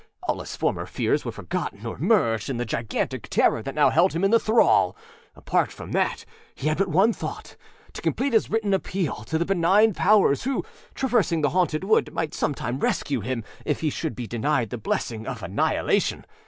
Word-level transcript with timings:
All 0.23 0.39
his 0.39 0.55
former 0.55 0.87
fears 0.87 1.23
were 1.23 1.31
forgotten 1.31 1.85
or 1.85 1.95
merged 1.99 2.49
in 2.49 2.57
the 2.57 2.65
gigantic 2.65 3.29
terror 3.29 3.61
that 3.61 3.75
now 3.75 3.91
held 3.91 4.13
him 4.13 4.23
in 4.23 4.31
thrall. 4.39 4.97
Apart 5.35 5.71
from 5.71 5.91
that, 5.91 6.25
he 6.55 6.69
had 6.69 6.79
but 6.79 6.87
one 6.87 7.13
thought: 7.13 7.55
to 7.93 8.01
complete 8.01 8.33
his 8.33 8.49
written 8.49 8.73
appeal 8.73 9.23
to 9.25 9.37
the 9.37 9.45
benign 9.45 9.93
powers 9.93 10.41
who, 10.41 10.65
traversing 10.95 11.41
the 11.41 11.49
haunted 11.49 11.83
wood, 11.83 12.11
might 12.11 12.33
some 12.33 12.55
time 12.55 12.79
rescue 12.79 13.19
him 13.21 13.43
if 13.63 13.81
he 13.81 13.91
should 13.91 14.15
be 14.15 14.25
denied 14.25 14.71
the 14.71 14.79
blessing 14.79 15.27
of 15.27 15.43
annihilation. 15.43 16.25